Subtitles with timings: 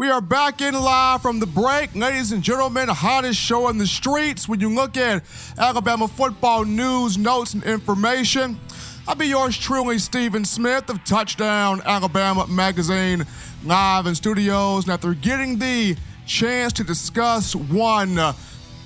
[0.00, 1.94] We are back in live from the break.
[1.94, 4.48] Ladies and gentlemen, hottest show on the streets.
[4.48, 5.22] When you look at
[5.58, 8.58] Alabama football news, notes, and information,
[9.06, 13.26] I'll be yours truly, Stephen Smith of Touchdown Alabama Magazine,
[13.62, 14.86] live in studios.
[14.86, 18.32] Now, after getting the chance to discuss one, uh,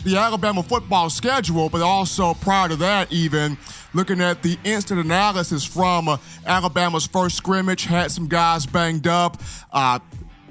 [0.02, 3.56] the Alabama football schedule, but also prior to that, even
[3.94, 9.40] looking at the instant analysis from uh, Alabama's first scrimmage, had some guys banged up.
[9.72, 10.00] Uh,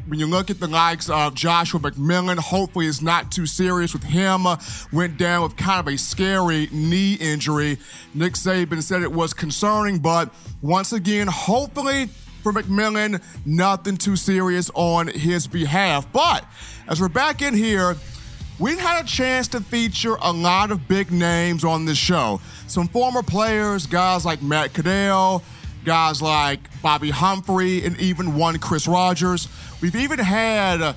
[0.07, 4.03] when you look at the likes of Joshua McMillon, hopefully it's not too serious with
[4.03, 4.45] him.
[4.45, 4.57] Uh,
[4.91, 7.77] went down with kind of a scary knee injury.
[8.13, 12.07] Nick Saban said it was concerning, but once again, hopefully
[12.41, 16.11] for McMillon, nothing too serious on his behalf.
[16.11, 16.45] But
[16.87, 17.95] as we're back in here,
[18.59, 22.41] we've had a chance to feature a lot of big names on this show.
[22.67, 25.43] Some former players, guys like Matt Caddell,
[25.85, 29.47] guys like Bobby Humphrey, and even one Chris Rogers.
[29.81, 30.93] We've even had uh,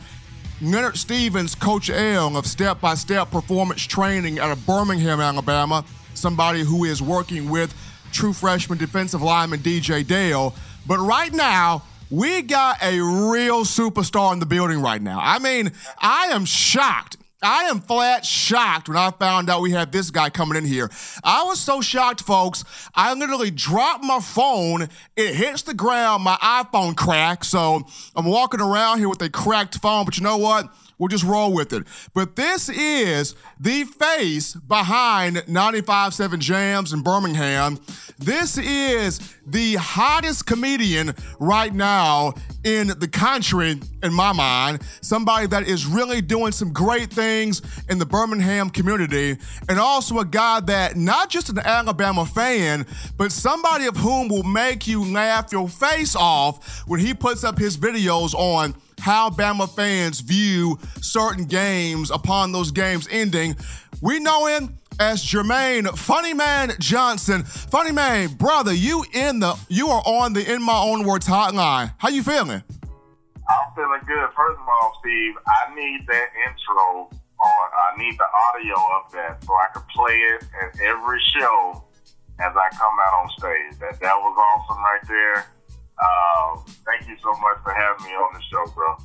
[0.61, 5.85] Leonard Stevens, Coach L of Step by Step Performance Training out of Birmingham, Alabama,
[6.15, 7.75] somebody who is working with
[8.13, 10.55] true freshman defensive lineman DJ Dale.
[10.87, 15.19] But right now, we got a real superstar in the building right now.
[15.23, 17.17] I mean, I am shocked
[17.47, 20.91] I am flat shocked when I found out we had this guy coming in here.
[21.23, 22.65] I was so shocked, folks.
[22.93, 24.89] I literally dropped my phone.
[25.15, 26.25] It hits the ground.
[26.25, 27.47] My iPhone cracked.
[27.47, 27.85] So
[28.17, 30.05] I'm walking around here with a cracked phone.
[30.05, 30.75] But you know what?
[30.99, 31.87] We'll just roll with it.
[32.15, 37.79] But this is the face behind 95.7 Jams in Birmingham.
[38.19, 42.33] This is the hottest comedian right now
[42.65, 44.83] in the country, in my mind.
[45.03, 49.37] Somebody that is really doing some great things in the Birmingham community,
[49.69, 52.87] and also a guy that not just an Alabama fan,
[53.19, 57.59] but somebody of whom will make you laugh your face off when he puts up
[57.59, 63.57] his videos on how Bama fans view certain games upon those games ending.
[64.01, 67.45] We know him as Jermaine Funny Man Johnson.
[67.45, 71.93] Funny Man, brother, you in the you are on the In My Own Words hotline.
[71.99, 72.63] How you feeling?
[73.49, 74.29] I'm feeling good.
[74.35, 79.45] First of all, Steve, I need that intro on I need the audio of that
[79.45, 81.85] so I can play it at every show
[82.41, 83.79] as I come out on stage.
[83.81, 85.47] That that was awesome right there.
[86.03, 88.97] Um, thank you so much for having me on the show, bro.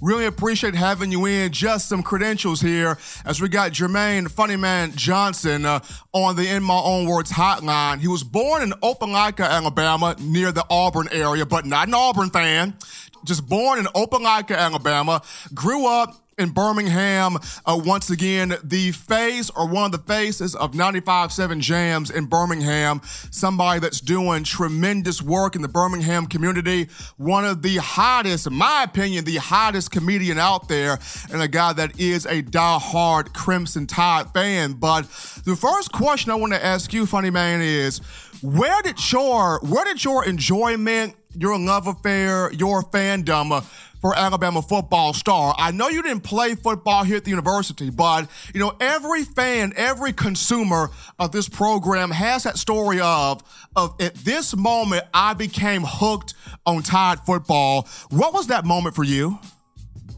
[0.00, 1.50] Really appreciate having you in.
[1.50, 5.80] Just some credentials here as we got Jermaine Funny Man Johnson uh,
[6.12, 7.98] on the In My Own Words hotline.
[7.98, 12.76] He was born in Opelika, Alabama, near the Auburn area, but not an Auburn fan.
[13.24, 15.20] Just born in Opelika, Alabama.
[15.52, 17.36] Grew up in Birmingham.
[17.66, 23.00] Uh, once again, the face or one of the faces of 95.7 Jams in Birmingham.
[23.30, 26.88] Somebody that's doing tremendous work in the Birmingham community.
[27.16, 30.98] One of the hottest, in my opinion, the hottest comedian out there,
[31.32, 34.74] and a guy that is a die-hard Crimson Tide fan.
[34.74, 35.02] But
[35.44, 38.00] the first question I want to ask you, funny man, is
[38.42, 43.60] where did your where did your enjoyment, your love affair, your fandom uh,
[44.00, 45.54] for Alabama football star.
[45.58, 49.72] I know you didn't play football here at the university, but you know every fan,
[49.76, 53.42] every consumer of this program has that story of
[53.76, 56.34] of at this moment I became hooked
[56.66, 57.88] on Tide football.
[58.10, 59.38] What was that moment for you?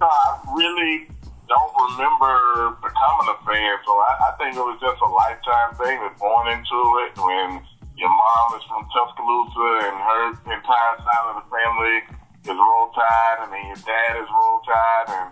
[0.00, 1.08] Uh, I really
[1.48, 5.98] don't remember becoming a fan, so I, I think it was just a lifetime thing.
[6.00, 7.60] That born into it when
[7.96, 10.22] your mom is from Tuscaloosa and her
[10.56, 15.08] entire side of the family is Roll Tide, and then your dad is Roll Tide,
[15.08, 15.28] and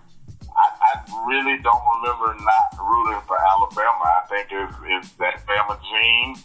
[0.52, 0.92] I, I
[1.24, 4.04] really don't remember not rooting for Alabama.
[4.04, 6.36] I think it's, it's that Bama gene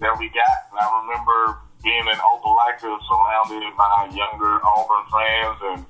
[0.00, 5.86] that we got, and I remember being in Opelika surrounded by younger Auburn fans and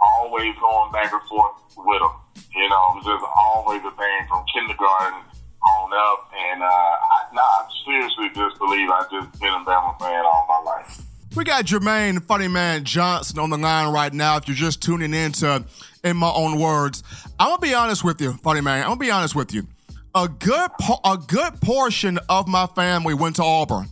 [0.00, 2.14] always going back and forth with them.
[2.54, 5.22] You know, it was just always a thing from kindergarten
[5.62, 6.30] on up.
[6.34, 10.46] And uh, I, nah, I seriously just believe I've just been a Bama fan all
[10.48, 11.05] my life.
[11.36, 14.38] We got Jermaine Funny Man Johnson on the line right now.
[14.38, 15.66] If you're just tuning in to
[16.02, 17.02] In My Own Words,
[17.38, 18.80] I'm gonna be honest with you, Funny Man.
[18.80, 19.66] I'm gonna be honest with you.
[20.14, 20.70] A good
[21.04, 23.88] a good portion of my family went to Auburn.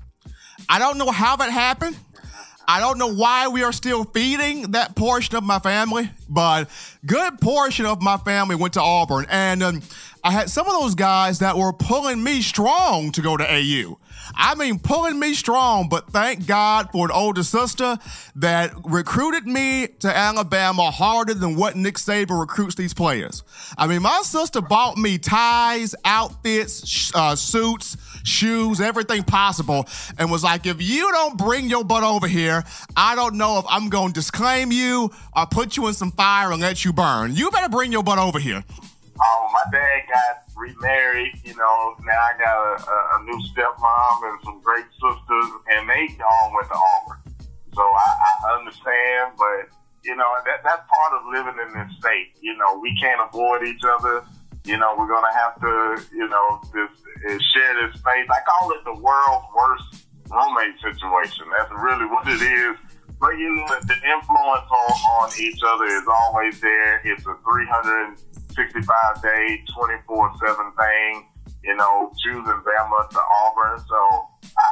[0.71, 1.99] I don't know how that happened.
[2.67, 6.71] I don't know why we are still feeding that portion of my family, but
[7.07, 9.83] good portion of my family went to Auburn, and um,
[10.23, 13.99] I had some of those guys that were pulling me strong to go to AU.
[14.35, 17.99] I mean, pulling me strong, but thank God for an older sister
[18.37, 23.43] that recruited me to Alabama harder than what Nick Saban recruits these players.
[23.77, 29.87] I mean, my sister bought me ties, outfits, uh, suits, shoes, everything possible,
[30.19, 32.65] and was like, if you don't bring your butt over here,
[32.97, 36.51] I don't know if I'm going to disclaim you or put you in some fire
[36.51, 37.35] and let you burn.
[37.35, 38.65] You better bring your butt over here.
[39.21, 41.33] Oh, my dad got remarried.
[41.45, 46.17] You know, now I got a, a, new stepmom and some great sisters, and they
[46.23, 47.19] all went to Auburn.
[47.75, 48.09] So I,
[48.47, 49.71] I understand, but
[50.05, 52.35] you know that that's part of living in this state.
[52.41, 54.25] You know, we can't avoid each other.
[54.65, 56.91] You know, we're gonna have to, you know, this
[57.27, 58.27] uh, share this space.
[58.31, 61.47] I call it the world's worst roommate situation.
[61.57, 62.77] That's really what it is.
[63.33, 64.93] The influence on,
[65.23, 67.01] on each other is always there.
[67.05, 68.17] It's a 300
[68.55, 71.27] 65 day, 24 7 thing,
[71.65, 73.81] you know, choosing Bama to Auburn.
[73.89, 74.29] So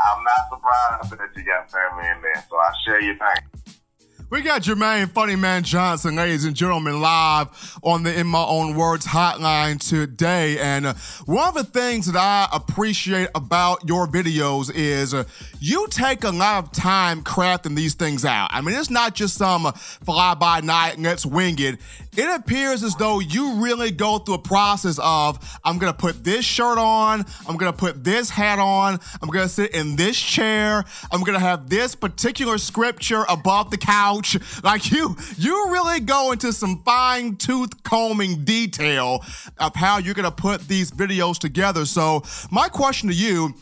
[0.07, 2.45] I'm not surprised that you got family in there.
[2.49, 3.63] So I share your pain.
[4.33, 8.75] We got Jermaine Funny Man Johnson, ladies and gentlemen, live on the In My Own
[8.75, 10.59] Words hotline today.
[10.59, 10.95] And uh,
[11.27, 15.25] one of the things that I appreciate about your videos is uh,
[15.63, 18.49] you take a lot of time crafting these things out.
[18.51, 21.79] I mean, it's not just some fly by night, let's wing it.
[22.17, 26.45] It appears as though you really go through a process of, I'm to put this
[26.45, 31.23] shirt on, I'm to put this hat on, I'm to sit in this chair, I'm
[31.25, 34.37] to have this particular scripture above the couch.
[34.63, 39.25] Like you, you really go into some fine tooth combing detail
[39.59, 41.85] of how you're to put these videos together.
[41.85, 43.55] So my question to you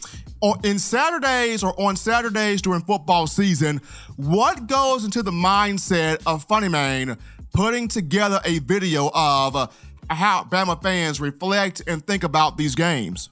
[0.64, 3.80] in Saturdays or on Saturdays during football season,
[4.16, 7.18] what goes into the mindset of Funny Man
[7.52, 9.74] putting together a video of
[10.08, 13.30] how Bama fans reflect and think about these games?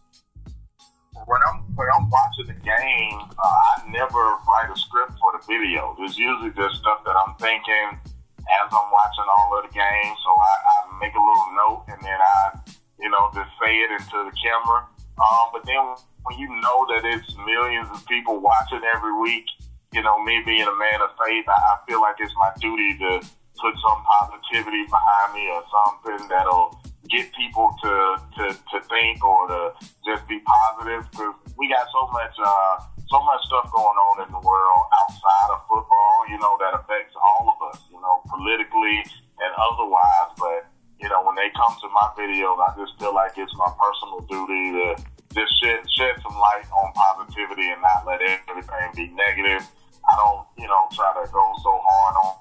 [1.28, 5.44] when I'm when I'm watching the game, uh, I never write a script for the
[5.44, 5.94] video.
[6.00, 8.00] It's usually just stuff that I'm thinking
[8.48, 10.16] as I'm watching all of the games.
[10.24, 10.74] So I, I
[11.04, 12.56] make a little note and then I,
[12.98, 14.88] you know, just say it into the camera.
[15.18, 15.82] Um, but then
[16.22, 19.44] when you know that it's millions of people watching every week,
[19.92, 22.98] you know, me being a man of faith, I, I feel like it's my duty
[22.98, 23.20] to
[23.58, 26.78] put some positivity behind me or something that'll
[27.10, 29.72] get people to, to, to think or to
[30.06, 32.76] just be positive because we got so much uh,
[33.08, 37.16] so much stuff going on in the world outside of football, you know, that affects
[37.16, 39.00] all of us, you know, politically
[39.40, 40.28] and otherwise.
[40.36, 40.67] But
[41.00, 44.20] you know, when they come to my videos, I just feel like it's my personal
[44.26, 44.86] duty to
[45.34, 49.62] just shed, shed some light on positivity and not let everything be negative.
[50.10, 52.34] I don't, you know, try to go so hard on,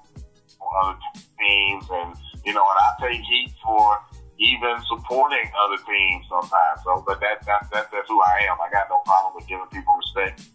[0.58, 0.98] on other
[1.38, 3.98] teams, and you know, and I take heat for
[4.38, 6.80] even supporting other teams sometimes.
[6.82, 8.56] So, but that, that, that that's who I am.
[8.58, 10.48] I got no problem with giving people respect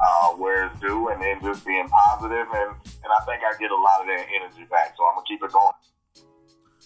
[0.00, 2.70] uh, where it's due, and then just being positive, and
[3.02, 4.94] and I think I get a lot of that energy back.
[4.96, 5.74] So I'm gonna keep it going.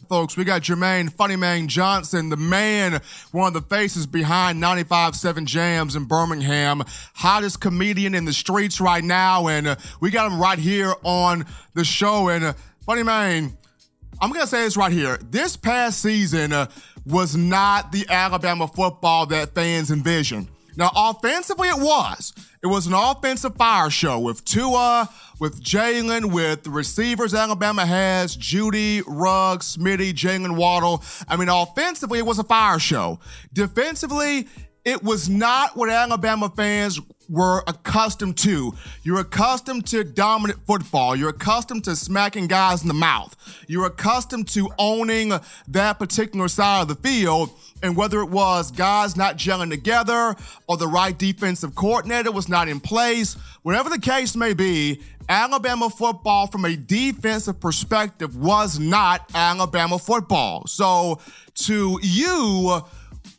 [0.02, 3.00] Folks, we got Jermaine Funny Man Johnson, the man,
[3.30, 6.82] one of the faces behind 95.7 Jams in Birmingham,
[7.14, 11.46] hottest comedian in the streets right now, and uh, we got him right here on
[11.74, 12.28] the show.
[12.28, 12.52] And uh,
[12.84, 13.56] Funny Man,
[14.20, 15.16] I'm going to say this right here.
[15.30, 16.66] This past season uh,
[17.06, 20.48] was not the Alabama football that fans envisioned.
[20.76, 22.32] Now, offensively, it was.
[22.62, 28.36] It was an offensive fire show with Tua, with Jalen, with the receivers Alabama has,
[28.36, 31.02] Jeudy, Ruggs, Smitty, Jaylen Waddle.
[31.28, 33.20] I mean, offensively, it was a fire show.
[33.52, 34.48] Defensively,
[34.84, 38.74] it was not what Alabama fans were accustomed to.
[39.02, 41.16] You're accustomed to dominant football.
[41.16, 43.34] You're accustomed to smacking guys in the mouth.
[43.66, 45.32] You're accustomed to owning
[45.68, 47.50] that particular side of the field.
[47.82, 50.34] And whether it was guys not gelling together
[50.66, 55.88] or the right defensive coordinator was not in place, whatever the case may be, Alabama
[55.88, 60.66] football from a defensive perspective was not Alabama football.
[60.66, 61.20] So
[61.66, 62.82] to you,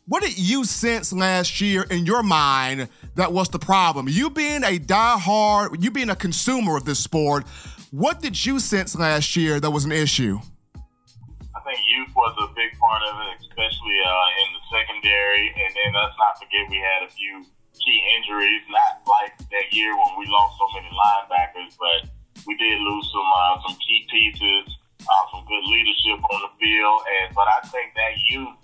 [0.06, 4.06] what did you sense last year in your mind that was the problem?
[4.08, 7.44] You being a die-hard, you being a consumer of this sport,
[7.90, 10.38] what did you sense last year that was an issue?
[10.78, 15.50] I think youth was a big part of it, especially uh, in the secondary.
[15.50, 17.42] And then let's not forget we had a few
[17.74, 22.06] key injuries, not like that year when we lost so many linebackers, but
[22.46, 24.70] we did lose some uh, some key pieces,
[25.02, 27.00] uh, some good leadership on the field.
[27.10, 28.54] And but I think that youth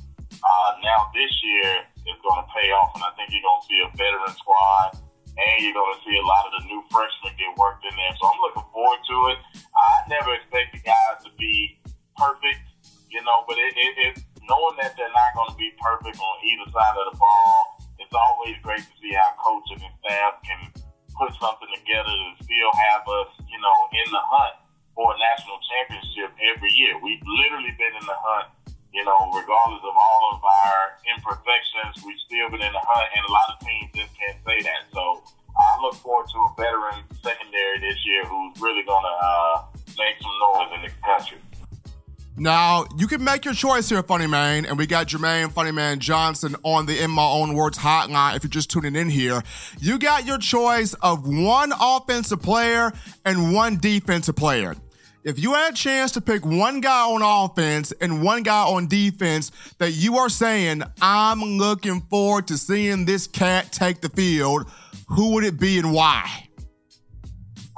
[0.43, 3.69] uh, now this year is going to pay off, and I think you're going to
[3.71, 4.99] see a veteran squad,
[5.39, 8.15] and you're going to see a lot of the new freshmen get worked in there.
[8.19, 9.39] So I'm looking forward to it.
[9.71, 11.79] I never expect the guys to be
[12.19, 12.63] perfect,
[13.09, 14.15] you know, but it, it, it
[14.51, 18.15] knowing that they're not going to be perfect on either side of the ball, it's
[18.15, 20.61] always great to see how coaches and staff can
[21.15, 24.57] put something together to still have us, you know, in the hunt
[24.93, 26.99] for a national championship every year.
[27.01, 28.49] We've literally been in the hunt,
[28.93, 30.79] you know, regardless of all of our
[31.17, 34.61] imperfections, we've still been in the hunt, and a lot of teams just can't say
[34.69, 34.85] that.
[34.93, 35.23] So
[35.57, 39.65] I look forward to a veteran secondary this year who's really going to uh,
[39.97, 41.39] make some noise in the country.
[42.37, 45.99] Now, you can make your choice here, Funny Man, and we got Jermaine Funny Man
[46.01, 49.43] Johnson on the In My Own Words hotline if you're just tuning in here.
[49.79, 52.93] You got your choice of one offensive player
[53.27, 54.77] and one defensive player.
[55.25, 58.89] If you had a chance to pick one guy on offense and one guy on
[58.89, 64.69] defense that you are saying, I'm looking forward to seeing this cat take the field,
[65.07, 66.49] who would it be and why?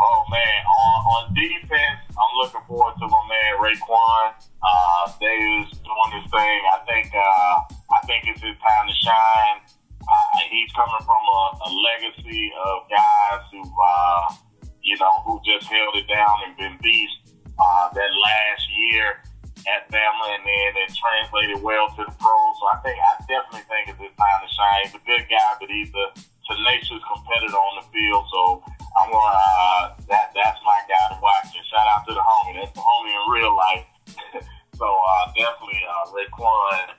[0.00, 4.32] Oh man, on, on defense, I'm looking forward to my man Raekwon.
[4.64, 6.60] Uh, Davis doing his thing.
[6.72, 9.60] I think uh, I think it's his time to shine.
[10.00, 14.34] Uh, he's coming from a, a legacy of guys who, uh,
[14.82, 17.24] you know, who just held it down and been beasts.
[17.54, 19.23] Uh, that last year
[19.64, 22.52] at Bama, and then it translated well to the pros.
[22.58, 24.80] So I think I definitely think it's his time to shine.
[24.90, 26.06] He's a good guy, but he's a
[26.50, 28.26] tenacious competitor on the field.
[28.28, 28.61] So
[29.00, 31.54] I'm gonna uh, that that's my guy to watch.
[31.54, 32.58] And shout out to the homie.
[32.58, 33.87] That's the homie in real life.
[34.78, 36.99] so uh, definitely uh, Raekwon.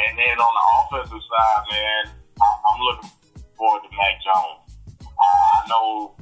[0.00, 3.10] And then on the offensive side, man, I'm looking
[3.58, 4.64] forward to Mac Jones.
[5.02, 6.14] Uh, I know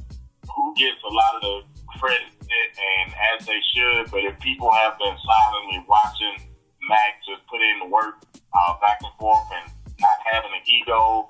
[0.50, 1.54] who gets a lot of the
[1.98, 4.10] credit, and as they should.
[4.10, 6.48] But if people have been silently watching
[6.88, 11.28] Mac just put in the work uh, back and forth and not having an ego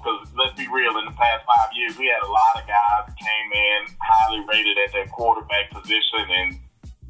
[0.00, 2.64] because uh, let's be real, in the past five years, we had a lot of
[2.66, 6.58] guys came in highly rated at their quarterback position, and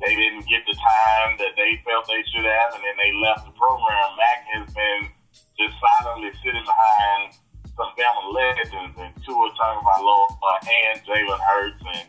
[0.02, 3.46] they didn't get the time that they felt they should have, and then they left
[3.46, 4.08] the program.
[4.18, 5.08] Mac has been
[5.56, 7.32] just silently sitting behind
[7.72, 12.06] some Bama legends, and Tua low uh, and Jalen Hurts, and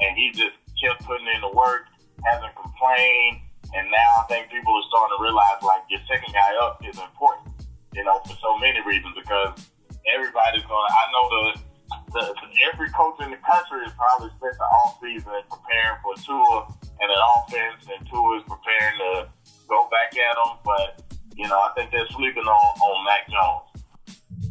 [0.00, 1.86] and he just kept putting in the work,
[2.24, 3.40] hasn't complained,
[3.76, 6.98] and now I think people are starting to realize like your second guy up is
[6.98, 7.50] important
[7.94, 9.70] you know, for so many reasons because
[10.14, 11.44] everybody's going I know the,
[12.12, 12.24] the,
[12.72, 17.08] every coach in the country has probably spent the off season preparing for Tua and
[17.10, 19.28] an offense, and Tua is preparing to
[19.68, 20.58] go back at them.
[20.64, 21.02] But,
[21.34, 23.69] you know, I think they're sleeping on, on Mac Jones.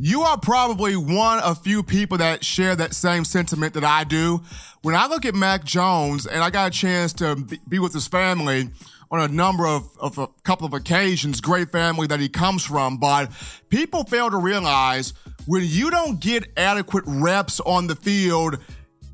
[0.02, 4.42] You are probably one of few people that share that same sentiment that I do.
[4.82, 7.36] When I look at Mac Jones and I got a chance to
[7.68, 8.70] be with his family,
[9.12, 12.98] on a number of, of a couple of occasions, great family that he comes from,
[12.98, 13.30] but
[13.70, 15.14] people fail to realize
[15.48, 18.58] when you don't get adequate reps on the field,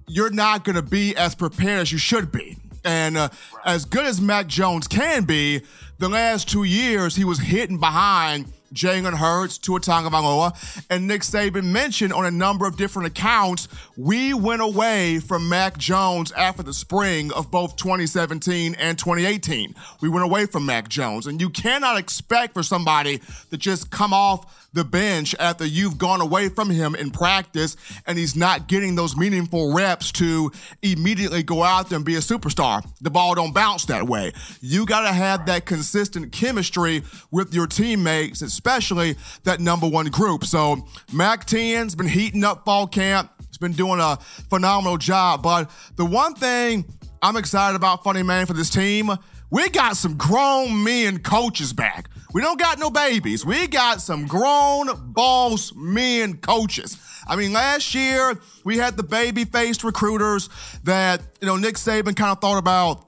[0.08, 2.58] you're not going to be as prepared as you should be.
[2.84, 3.30] And uh,
[3.66, 5.62] as good as Mac Jones can be,
[5.98, 11.66] the last two years he was hitting behind Jalen Hurts, Tua Tagovailoa, and Nick Saban
[11.66, 13.68] mentioned on a number of different accounts,
[13.98, 19.76] we went away from Mac Jones after the spring of both 2017 and 2018.
[20.02, 24.14] We went away from Mac Jones, and you cannot expect for somebody to just come
[24.14, 28.96] off the bench after you've gone away from him in practice and he's not getting
[28.96, 32.86] those meaningful reps to immediately go out there and be a superstar.
[33.00, 34.34] The ball don't bounce that way.
[34.60, 40.44] You got to have that consistent chemistry with your teammates, especially that number one group.
[40.44, 43.30] So Mac 10's been heating up fall camp.
[43.48, 44.18] He's been doing a
[44.50, 45.44] phenomenal job.
[45.44, 46.84] But the one thing
[47.22, 49.12] I'm excited about, funny man, for this team,
[49.52, 52.10] we got some grown men coaches back.
[52.34, 53.46] We don't got no babies.
[53.46, 56.98] We got some grown boss men coaches.
[57.28, 60.50] I mean, last year we had the baby faced recruiters
[60.86, 63.06] that, you know, Nick Saban kind of thought about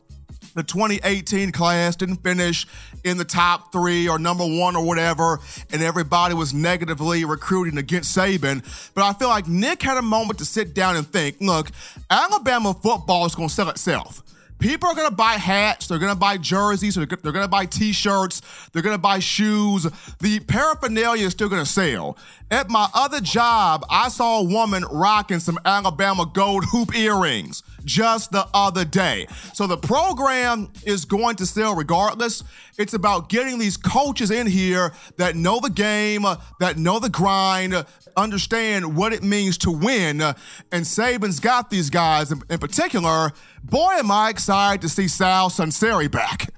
[0.53, 2.65] the 2018 class didn't finish
[3.07, 5.39] in the top three or number one or whatever,
[5.71, 8.63] and everybody was negatively recruiting against Saban.
[8.93, 11.71] But I feel like Nick had a moment to sit down and think look,
[12.09, 14.23] Alabama football is going to sell itself.
[14.59, 15.87] People are to buy hats.
[15.87, 16.95] They're to buy jerseys.
[16.95, 18.41] They're going to buy t shirts.
[18.71, 19.87] They're to buy shoes.
[20.19, 22.17] The paraphernalia is still to sell.
[22.49, 28.31] At my other job, I saw a woman rocking some Alabama gold hoop earrings just
[28.31, 29.27] the other day.
[29.53, 32.43] So the program is going to sell regardless.
[32.77, 36.25] It's about getting these coaches in here that know the game,
[36.59, 37.85] that know the grind,
[38.17, 40.21] understand what it means to win.
[40.21, 43.31] And Saban's got these guys in, in particular.
[43.63, 46.49] Boy, am I excited to see Sal Sunseri back.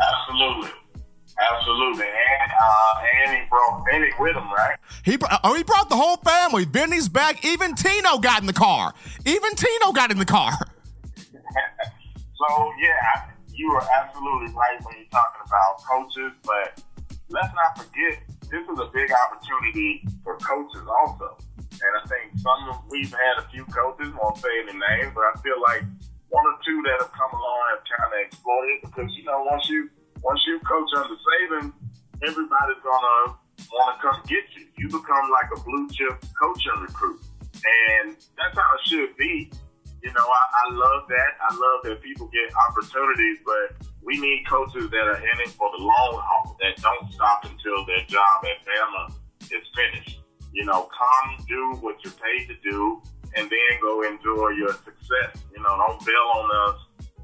[0.00, 0.70] Absolutely.
[1.40, 4.76] Absolutely, and uh, and he brought Vinnie with him, right?
[5.04, 6.64] He oh, he brought the whole family.
[6.64, 7.44] Vinnie's back.
[7.44, 8.92] Even Tino got in the car.
[9.24, 10.52] Even Tino got in the car.
[11.16, 16.80] so yeah, you are absolutely right when you're talking about coaches, but
[17.28, 18.22] let's not forget
[18.52, 21.40] this is a big opportunity for coaches also.
[21.56, 25.24] And I think some of we've had a few coaches, won't say any names, but
[25.24, 25.82] I feel like
[26.28, 29.64] one or two that have come along have kind of exploited because you know once
[29.72, 29.88] you
[30.20, 31.72] once you coach under Saban,
[32.20, 33.40] everybody's gonna
[33.72, 34.68] want to come get you.
[34.76, 37.24] You become like a blue chip coaching recruit,
[37.56, 39.50] and that's how it should be.
[40.04, 41.32] You know, I, I love that.
[41.40, 45.70] I love that people get opportunities, but we need coaches that are in it for
[45.70, 50.20] the long haul, that don't stop until their job at Bama is finished.
[50.52, 53.00] You know, come do what you're paid to do,
[53.36, 55.40] and then go enjoy your success.
[55.54, 56.78] You know, don't bail on us.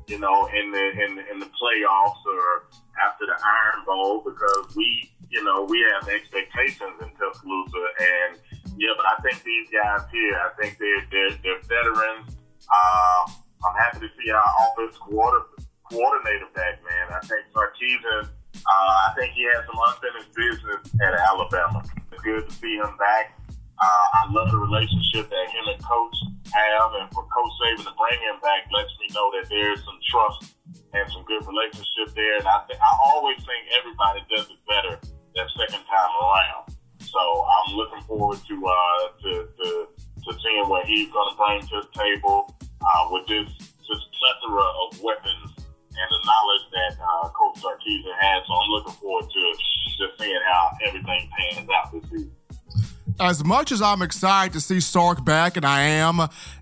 [0.07, 2.71] You know, in the in the, in the playoffs or
[3.05, 8.41] after the Iron Bowl because we, you know, we have expectations in Tuscaloosa, and
[8.79, 12.39] yeah, but I think these guys here, I think they're they're, they're veterans.
[12.73, 13.31] Uh,
[13.67, 17.07] I'm happy to see our offense coordinator coordinator back, man.
[17.13, 21.83] I think Sarkisian, uh, I think he had some unfinished business at Alabama.
[21.97, 23.39] It's good to see him back.
[23.79, 26.17] Uh, I love the relationship that him and Coach
[26.51, 29.99] have, and for Coach Saban to bring him back lets me know that there's some
[30.11, 30.55] trust
[30.93, 32.43] and some good relationship there.
[32.43, 36.75] And I, th- I always think everybody does it better that second time around.
[37.07, 39.69] So I'm looking forward to uh, to, to,
[40.27, 42.48] to seeing what he's going to bring to the table
[53.21, 56.21] as much as I'm excited to see Sark back, and I am,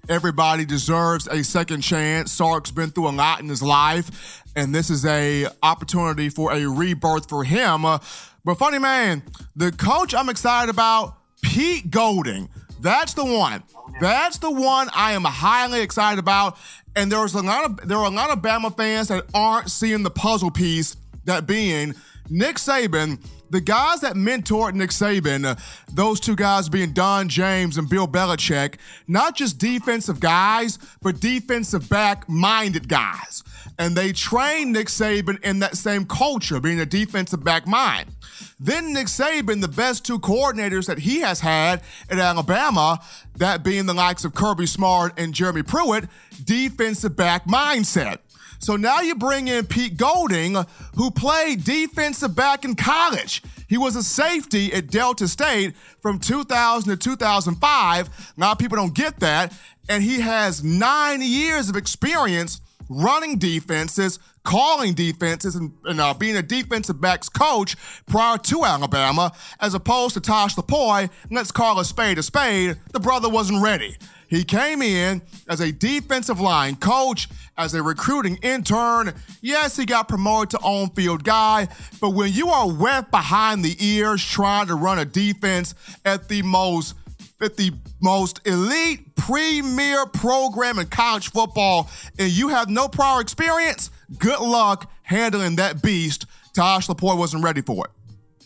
[0.08, 2.32] everybody deserves a second chance.
[2.32, 6.66] Sark's been through a lot in his life, and this is a opportunity for a
[6.66, 7.82] rebirth for him.
[7.82, 9.22] But funny man,
[9.54, 12.48] the coach I'm excited about, Pete Golding.
[12.80, 13.62] That's the one.
[14.00, 16.58] That's the one I am highly excited about.
[16.94, 20.02] And there's a lot of there are a lot of Bama fans that aren't seeing
[20.02, 21.94] the puzzle piece that being
[22.28, 23.18] Nick Saban
[23.50, 25.54] the guys that mentored Nick Saban, uh,
[25.92, 31.88] those two guys being Don James and Bill Belichick, not just defensive guys, but defensive
[31.88, 33.42] back minded guys.
[33.78, 38.11] And they trained Nick Saban in that same culture, being a defensive back mind.
[38.59, 43.00] Then Nick Saban, the best two coordinators that he has had at Alabama,
[43.37, 46.06] that being the likes of Kirby Smart and Jeremy Pruitt,
[46.42, 48.18] defensive back mindset.
[48.58, 50.56] So now you bring in Pete Golding,
[50.94, 53.42] who played defensive back in college.
[53.68, 58.09] He was a safety at Delta State from 2000 to 2005.
[58.09, 59.52] A lot of people don't get that.
[59.88, 66.37] And he has nine years of experience running defenses, calling defenses, and, and uh, being
[66.37, 67.76] a defensive backs coach
[68.07, 71.11] prior to Alabama, as opposed to Tosh Lupoi.
[71.31, 72.76] Let's call a spade a spade.
[72.92, 73.96] The brother wasn't ready.
[74.28, 79.14] He came in as a defensive line coach, as a recruiting intern.
[79.40, 81.68] Yes, he got promoted to on field guy,
[82.00, 86.42] but when you are wet behind the ears trying to run a defense at the
[86.42, 86.94] most
[87.40, 93.90] at the most elite premier program in college football and you have no prior experience,
[94.18, 96.24] good luck handling that beast.
[96.54, 97.90] Tosh Lupoi wasn't ready for it.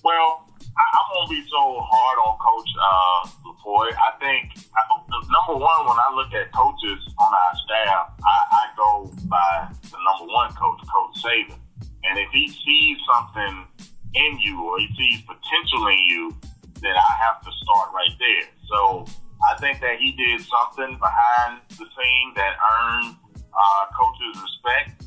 [0.02, 3.92] Well, I, I won't be so hard on Coach uh, Lupoi.
[3.92, 8.64] I think I, number one, when I look at coaches on our staff, I, I
[8.76, 11.58] go by the number one coach, Coach Saban.
[12.04, 13.66] And if he sees something
[14.14, 16.36] in you or he sees potential in you,
[16.80, 18.48] then I have to start right there.
[18.68, 19.06] So
[19.48, 25.04] I think that he did something behind the scene that earned uh, coaches respect,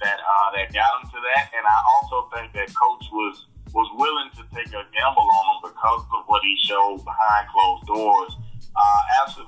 [0.00, 1.50] that uh, that got him to that.
[1.56, 5.58] And I also think that coach was was willing to take a gamble on him
[5.72, 8.32] because of what he showed behind closed doors.
[8.74, 9.00] Uh,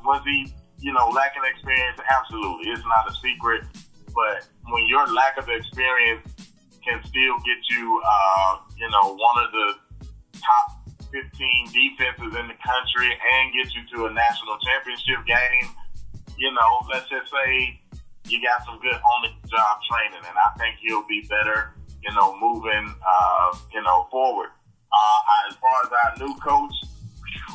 [0.05, 1.99] was he, you know, lacking experience?
[2.03, 3.65] Absolutely, it's not a secret.
[4.13, 6.27] But when your lack of experience
[6.85, 9.69] can still get you, uh, you know, one of the
[10.35, 11.31] top 15
[11.71, 15.71] defenses in the country and get you to a national championship game,
[16.37, 17.79] you know, let's just say
[18.27, 22.13] you got some good on the job training, and I think he'll be better you
[22.15, 24.00] know, moving, uh, you know,
[24.31, 24.51] forward.
[24.91, 26.75] Uh, as far as our new coach,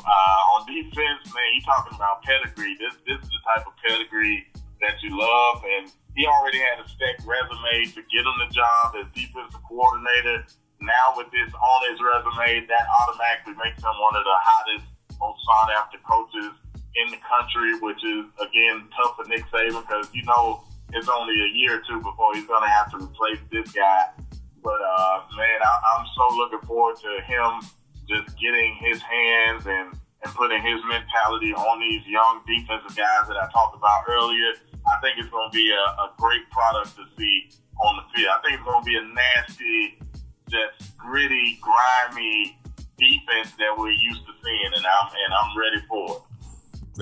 [0.04, 2.76] uh, on defense, man, you talking about pedigree.
[2.80, 4.48] This this is the type of pedigree
[4.84, 8.96] that you love, and he already had a stacked resume to get him the job
[9.00, 10.48] as defensive coordinator.
[10.80, 14.88] Now with this on his resume, that automatically makes him one of the hottest,
[15.20, 16.56] most sought after coaches
[16.96, 21.36] in the country, which is again tough for Nick Saban because you know it's only
[21.36, 24.16] a year or two before he's going to have to replace this guy
[24.66, 27.62] but uh, man, I, I'm so looking forward to him
[28.10, 29.94] just getting his hands and
[30.26, 34.58] and putting his mentality on these young defensive guys that I talked about earlier.
[34.90, 37.50] I think it's going to be a, a great product to see
[37.86, 38.34] on the field.
[38.34, 40.02] I think it's going to be a nasty,
[40.50, 42.58] just gritty, grimy
[42.98, 46.35] defense that we're used to seeing, and I'm and I'm ready for it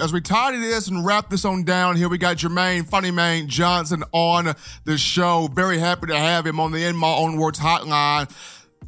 [0.01, 3.47] as we tidy this and wrap this on down here, we got Jermaine Funny Man
[3.47, 4.53] Johnson on
[4.85, 5.49] the show.
[5.53, 8.31] Very happy to have him on the In My Own Words hotline.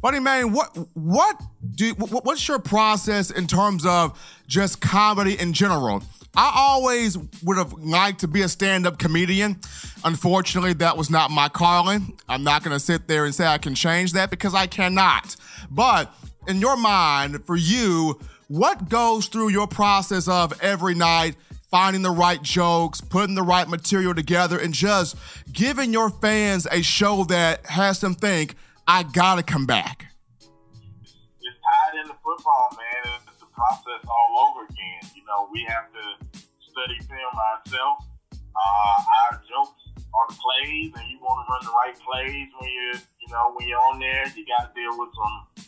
[0.02, 1.40] Funny Man, what what
[1.74, 6.02] do what's your process in terms of just comedy in general?
[6.36, 9.58] I always would have liked to be a stand-up comedian.
[10.04, 12.18] Unfortunately, that was not my calling.
[12.28, 15.34] I'm not going to sit there and say I can change that because I cannot.
[15.70, 16.12] But
[16.46, 21.36] in your mind, for you, what goes through your process of every night
[21.70, 25.16] finding the right jokes, putting the right material together, and just
[25.52, 28.54] giving your fans a show that has them think,
[28.86, 30.06] I gotta come back?
[30.40, 33.18] It's tied into football, man.
[33.26, 35.10] It's the process all over again.
[35.14, 38.06] You know, we have to study film ourselves.
[38.32, 39.82] Uh, our jokes
[40.14, 43.68] are plays, and you want to run the right plays when you, you know, when
[43.68, 44.24] you're on there.
[44.36, 45.65] You got to deal with some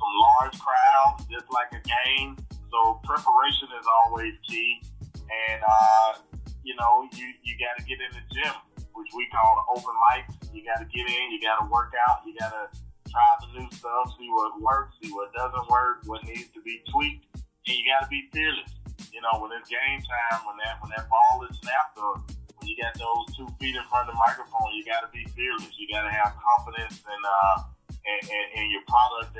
[0.00, 2.40] some large crowds, just like a game.
[2.72, 4.80] So preparation is always key.
[5.04, 6.10] And, uh,
[6.64, 8.56] you know, you, you got to get in the gym,
[8.96, 10.32] which we call the open mics.
[10.50, 12.64] You got to get in, you got to work out, you got to
[13.10, 16.82] try the new stuff, see what works, see what doesn't work, what needs to be
[16.90, 17.26] tweaked,
[17.66, 18.70] and you got to be fearless.
[19.10, 22.22] You know, when it's game time, when that when that ball is snapped, or
[22.58, 25.26] when you got those two feet in front of the microphone, you got to be
[25.34, 25.74] fearless.
[25.74, 27.56] You got to have confidence and uh,
[27.90, 29.34] and, and, and your product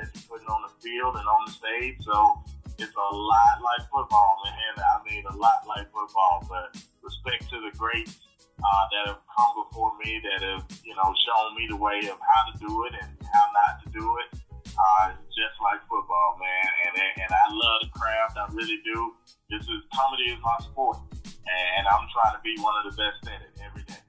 [0.91, 1.97] field and on the stage.
[2.03, 2.43] So
[2.77, 4.73] it's a lot like football, man.
[4.83, 6.43] I mean, a lot like football.
[6.49, 8.19] But respect to the greats
[8.59, 12.19] uh, that have come before me, that have you know shown me the way of
[12.19, 14.39] how to do it and how not to do it.
[14.71, 16.67] Uh, just like football, man.
[16.87, 18.37] And and I love the craft.
[18.37, 19.15] I really do.
[19.49, 23.19] This is comedy is my sport, and I'm trying to be one of the best
[23.27, 23.99] in it every day.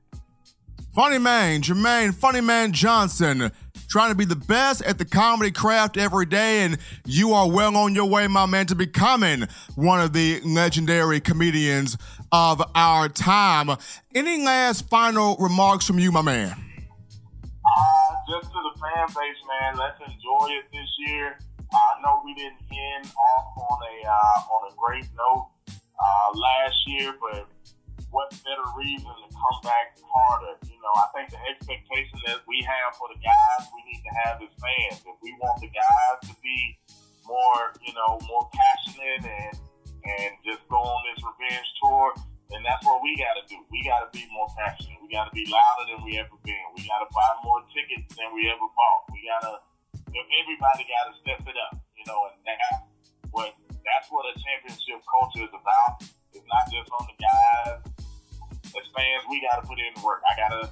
[0.94, 3.50] Funny man, Jermaine Funny Man Johnson
[3.92, 7.76] trying to be the best at the comedy craft every day, and you are well
[7.76, 11.98] on your way, my man, to becoming one of the legendary comedians
[12.32, 13.68] of our time.
[14.14, 16.48] Any last final remarks from you, my man?
[16.48, 21.36] Uh, just to the fan base, man, let's enjoy it this year.
[21.70, 26.76] I know we didn't end off on a uh, on a great note uh, last
[26.86, 27.46] year, but
[28.12, 30.60] what better reason to come back harder?
[30.68, 34.12] You know, I think the expectation that we have for the guys we need to
[34.22, 35.00] have as fans.
[35.00, 36.76] If we want the guys to be
[37.24, 39.56] more, you know, more passionate and
[40.04, 42.12] and just go on this revenge tour,
[42.52, 43.56] then that's what we got to do.
[43.72, 45.00] We got to be more passionate.
[45.00, 46.66] We got to be louder than we ever been.
[46.76, 49.08] We got to buy more tickets than we ever bought.
[49.14, 49.54] We got to,
[50.12, 52.82] everybody got to step it up, you know, and that's
[53.32, 56.04] what that's what a championship culture is about.
[56.34, 57.91] It's not just on the guys
[58.76, 60.24] as fans, we got to put in work.
[60.24, 60.62] I gotta,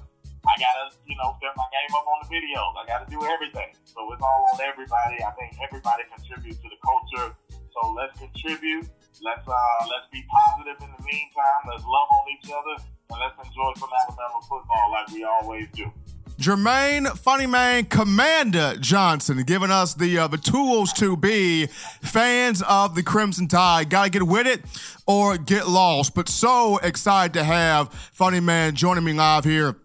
[0.47, 2.73] I gotta, you know, step my game up on the videos.
[2.77, 3.73] I gotta do everything.
[3.85, 5.21] So it's all on everybody.
[5.21, 7.37] I think everybody contributes to the culture.
[7.49, 8.89] So let's contribute.
[9.21, 11.61] Let's uh, let's be positive in the meantime.
[11.69, 15.91] Let's love on each other and let's enjoy some Alabama football like we always do.
[16.41, 22.95] Jermaine Funny Man Commander Johnson giving us the uh, the tools to be fans of
[22.95, 23.91] the Crimson Tide.
[23.91, 24.61] Got to get with it
[25.05, 26.15] or get lost.
[26.15, 29.75] But so excited to have Funny Man joining me live here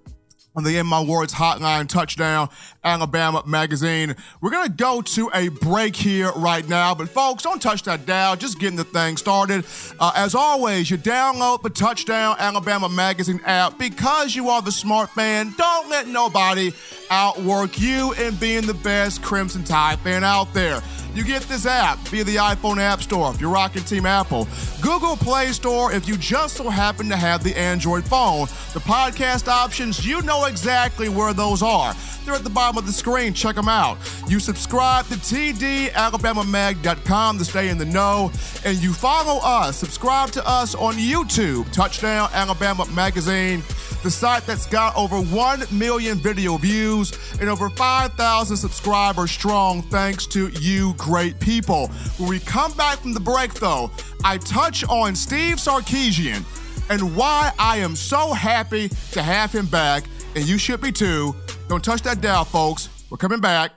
[0.56, 2.48] on the In My Words Hotline Touchdown
[2.82, 4.16] Alabama magazine.
[4.40, 8.06] We're going to go to a break here right now, but folks, don't touch that
[8.06, 8.36] dial.
[8.36, 9.66] Just getting the thing started.
[10.00, 15.10] Uh, as always, you download the Touchdown Alabama magazine app because you are the smart
[15.10, 15.52] fan.
[15.58, 16.72] Don't let nobody
[17.10, 20.80] outwork you in being the best Crimson Tide fan out there.
[21.16, 24.46] You get this app via the iPhone App Store if you're rocking Team Apple,
[24.82, 28.48] Google Play Store if you just so happen to have the Android phone.
[28.74, 31.94] The podcast options, you know exactly where those are.
[32.26, 33.32] They're at the bottom of the screen.
[33.32, 33.96] Check them out.
[34.28, 38.30] You subscribe to TDAlabamaMag.com to stay in the know,
[38.66, 39.78] and you follow us.
[39.78, 43.62] Subscribe to us on YouTube, Touchdown Alabama Magazine
[44.06, 50.28] the site that's got over 1 million video views and over 5,000 subscribers strong, thanks
[50.28, 51.88] to you great people.
[52.16, 53.90] When we come back from the break, though,
[54.22, 56.44] I touch on Steve Sarkisian
[56.88, 60.04] and why I am so happy to have him back,
[60.36, 61.34] and you should be too.
[61.68, 62.88] Don't touch that dial, folks.
[63.10, 63.72] We're coming back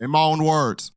[0.00, 0.92] in my own words.